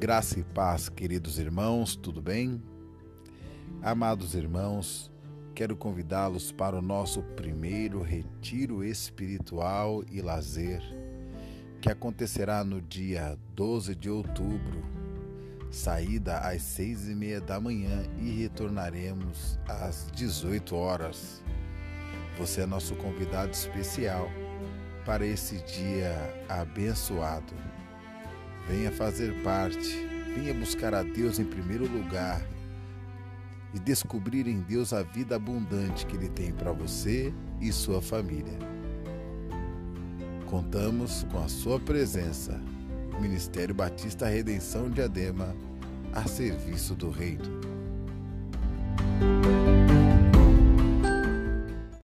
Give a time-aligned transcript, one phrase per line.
[0.00, 2.62] Graça e paz, queridos irmãos, tudo bem?
[3.82, 5.12] Amados irmãos,
[5.54, 10.80] quero convidá-los para o nosso primeiro retiro espiritual e lazer,
[11.82, 14.82] que acontecerá no dia 12 de outubro,
[15.70, 21.44] saída às seis e meia da manhã e retornaremos às 18 horas.
[22.38, 24.30] Você é nosso convidado especial
[25.04, 26.16] para esse dia
[26.48, 27.52] abençoado.
[28.70, 32.40] Venha fazer parte, venha buscar a Deus em primeiro lugar
[33.74, 38.56] e descobrir em Deus a vida abundante que Ele tem para você e sua família.
[40.46, 42.60] Contamos com a sua presença.
[43.20, 45.52] Ministério Batista Redenção de Adema,
[46.14, 47.69] a serviço do Reino.